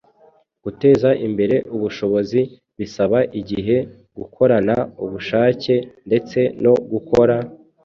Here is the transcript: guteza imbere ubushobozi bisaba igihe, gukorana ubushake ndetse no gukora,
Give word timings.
guteza 0.63 1.09
imbere 1.27 1.55
ubushobozi 1.75 2.41
bisaba 2.77 3.19
igihe, 3.39 3.77
gukorana 4.17 4.75
ubushake 5.03 5.75
ndetse 6.07 6.39
no 6.63 6.73
gukora, 6.91 7.35